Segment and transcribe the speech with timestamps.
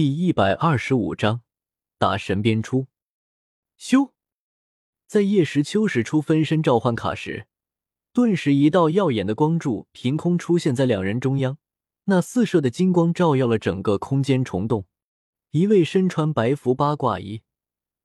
[0.00, 1.42] 第一百二十五章，
[1.98, 2.86] 打神鞭出。
[3.78, 4.12] 咻，
[5.06, 7.48] 在叶时秋使出分身召唤卡时，
[8.14, 11.58] 顿时一道耀眼的光柱凭空出现在两人中央。
[12.04, 14.86] 那四射的金光照耀了整个空间虫洞。
[15.50, 17.42] 一位身穿白服八卦衣、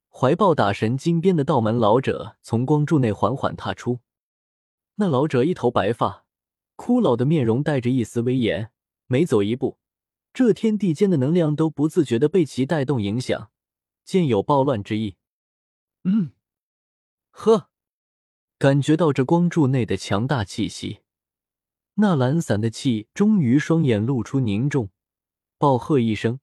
[0.10, 4.02] 怀抱打神金鞭的道门老者从光柱内缓缓踏出。
[4.96, 6.26] 那老者一头白发，
[6.76, 8.70] 枯老的面容带着一丝威严，
[9.08, 9.78] 每走一步。
[10.36, 13.52] 这天地间的能量都不自觉的被其带动影响，
[14.04, 15.16] 渐有暴乱之意。
[16.04, 16.32] 嗯，
[17.32, 17.70] 呵，
[18.60, 21.00] 感觉到这光柱内的强大气息，
[21.94, 24.90] 那懒散的气终于双眼露出凝重，
[25.58, 26.42] 暴喝一声，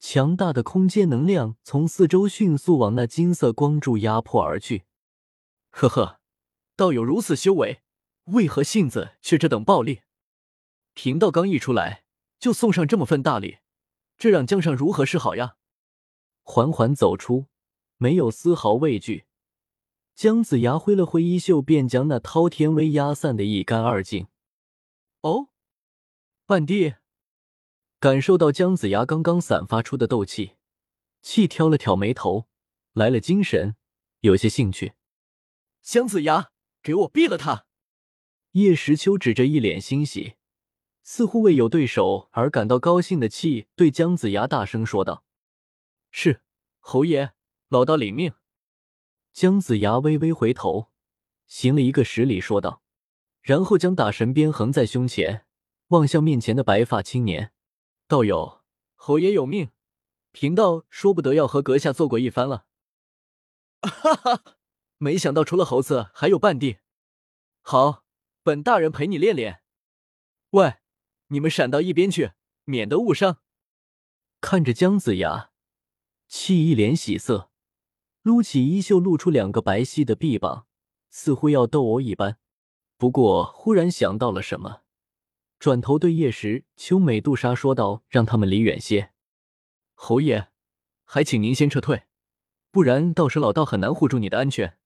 [0.00, 4.86] 强大的空间能量从四周迅速往那金色光柱压迫而去。
[5.70, 6.18] 呵呵，
[6.74, 7.80] 道友如此修为，
[8.24, 10.00] 为何性子却这等暴戾？
[10.94, 12.03] 贫道刚一出来。
[12.44, 13.60] 就送上这么份大礼，
[14.18, 15.56] 这让江上如何是好呀？
[16.42, 17.46] 缓缓走出，
[17.96, 19.24] 没有丝毫畏惧。
[20.14, 24.26] 姜子牙挥了挥衣袖，便将那滔天威压散得一干二净。
[25.22, 25.48] 哦，
[26.44, 26.96] 半弟，
[27.98, 30.56] 感受到姜子牙刚刚散发出的斗气，
[31.22, 32.46] 气挑了挑眉头，
[32.92, 33.74] 来了精神，
[34.20, 34.92] 有些兴趣。
[35.80, 36.50] 姜子牙，
[36.82, 37.64] 给我毙了他！
[38.50, 40.34] 叶时秋指着一脸欣喜。
[41.06, 45.22] 似乎为有对手而感到高兴的气，对姜子牙大声说道
[46.10, 46.40] ：“是，
[46.80, 47.34] 侯爷，
[47.68, 48.32] 老道领命。”
[49.30, 50.90] 姜子牙微微回头，
[51.46, 52.82] 行了一个十礼，说道，
[53.42, 55.44] 然后将打神鞭横在胸前，
[55.88, 57.52] 望向面前的白发青年
[58.08, 58.62] ：“道友，
[58.94, 59.70] 侯爷有命，
[60.32, 62.64] 贫道说不得要和阁下做过一番了。”
[63.82, 64.56] 哈哈，
[64.96, 66.78] 没想到除了猴子还有半弟，
[67.60, 68.04] 好，
[68.42, 69.60] 本大人陪你练练。
[70.52, 70.76] 喂。
[71.28, 72.32] 你们闪到一边去，
[72.64, 73.38] 免得误伤。
[74.40, 75.50] 看着姜子牙，
[76.28, 77.50] 气一脸喜色，
[78.22, 80.66] 撸起衣袖，露出两个白皙的臂膀，
[81.10, 82.38] 似乎要斗殴一般。
[82.96, 84.82] 不过忽然想到了什么，
[85.58, 89.12] 转头对叶时秋、美杜莎说道：“让他们离远些。”
[89.94, 90.48] 侯爷，
[91.04, 92.04] 还请您先撤退，
[92.70, 94.78] 不然到时老道很难护住你的安全。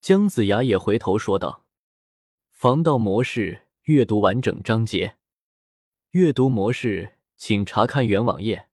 [0.00, 1.66] 姜子牙也回头说道
[2.50, 5.16] ：“防盗模式，阅读完整章节。”
[6.12, 8.69] 阅读模式，请查看原网页。